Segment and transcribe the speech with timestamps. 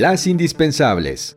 [0.00, 1.36] las indispensables.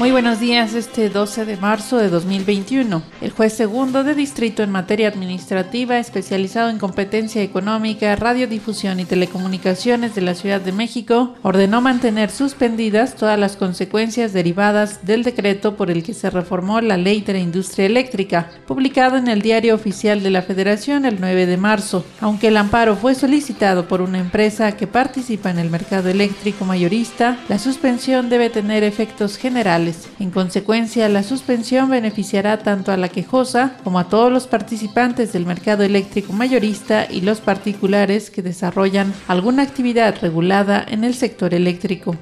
[0.00, 3.02] Muy buenos días, este 12 de marzo de 2021.
[3.20, 10.14] El juez segundo de distrito en materia administrativa, especializado en competencia económica, radiodifusión y telecomunicaciones
[10.14, 15.90] de la Ciudad de México, ordenó mantener suspendidas todas las consecuencias derivadas del decreto por
[15.90, 20.22] el que se reformó la Ley de la Industria Eléctrica, publicado en el Diario Oficial
[20.22, 22.06] de la Federación el 9 de marzo.
[22.22, 27.36] Aunque el amparo fue solicitado por una empresa que participa en el mercado eléctrico mayorista,
[27.50, 33.76] la suspensión debe tener efectos generales en consecuencia, la suspensión beneficiará tanto a la quejosa
[33.84, 39.62] como a todos los participantes del mercado eléctrico mayorista y los particulares que desarrollan alguna
[39.62, 42.16] actividad regulada en el sector eléctrico.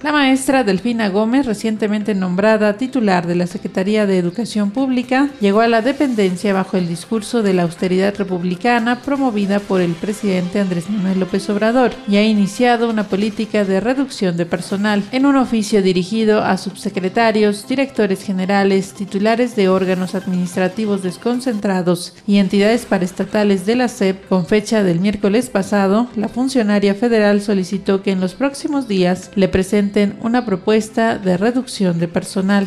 [0.00, 5.66] La maestra Delfina Gómez, recientemente nombrada titular de la Secretaría de Educación Pública, llegó a
[5.66, 11.18] la dependencia bajo el discurso de la austeridad republicana promovida por el presidente Andrés Manuel
[11.18, 16.44] López Obrador y ha iniciado una política de reducción de personal en un oficio dirigido
[16.44, 24.28] a subsecretarios, directores generales, titulares de órganos administrativos desconcentrados y entidades paraestatales de la SEP.
[24.28, 29.48] Con fecha del miércoles pasado, la funcionaria federal solicitó que en los próximos días le
[29.48, 29.87] presente
[30.20, 32.66] una propuesta de reducción de personal.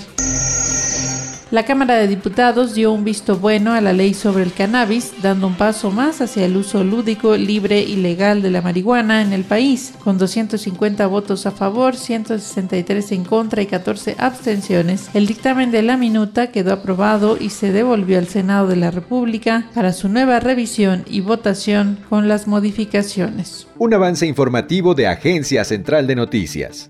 [1.52, 5.48] La Cámara de Diputados dio un visto bueno a la ley sobre el cannabis, dando
[5.48, 9.44] un paso más hacia el uso lúdico, libre y legal de la marihuana en el
[9.44, 15.10] país, con 250 votos a favor, 163 en contra y 14 abstenciones.
[15.14, 19.66] El dictamen de la minuta quedó aprobado y se devolvió al Senado de la República
[19.76, 23.68] para su nueva revisión y votación con las modificaciones.
[23.78, 26.90] Un avance informativo de Agencia Central de Noticias.